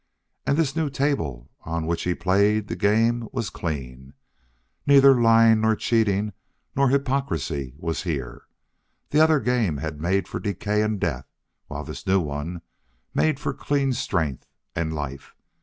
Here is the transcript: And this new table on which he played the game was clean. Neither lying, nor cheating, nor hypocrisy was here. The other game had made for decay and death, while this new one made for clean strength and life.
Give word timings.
And 0.47 0.57
this 0.57 0.75
new 0.75 0.89
table 0.89 1.51
on 1.61 1.85
which 1.85 2.05
he 2.05 2.15
played 2.15 2.69
the 2.69 2.75
game 2.75 3.29
was 3.31 3.51
clean. 3.51 4.15
Neither 4.87 5.21
lying, 5.21 5.61
nor 5.61 5.75
cheating, 5.75 6.33
nor 6.75 6.89
hypocrisy 6.89 7.75
was 7.77 8.01
here. 8.01 8.47
The 9.11 9.19
other 9.19 9.39
game 9.39 9.77
had 9.77 10.01
made 10.01 10.27
for 10.27 10.39
decay 10.39 10.81
and 10.81 10.99
death, 10.99 11.27
while 11.67 11.83
this 11.83 12.07
new 12.07 12.19
one 12.19 12.63
made 13.13 13.39
for 13.39 13.53
clean 13.53 13.93
strength 13.93 14.47
and 14.75 14.91
life. 14.91 15.35